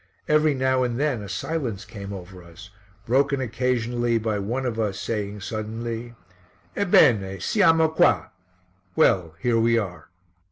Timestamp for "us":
2.43-2.71, 4.79-4.99